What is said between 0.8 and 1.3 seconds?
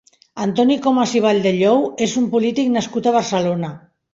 Comas i